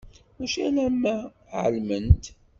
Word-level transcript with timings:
Mačči 0.37 0.59
alamma 0.69 1.15
ɛelment. 1.63 2.23